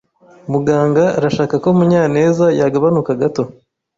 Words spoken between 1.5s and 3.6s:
ko Munyanezyagabanuka gato.